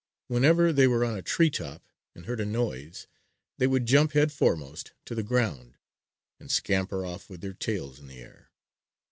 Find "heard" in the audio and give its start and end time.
2.25-2.39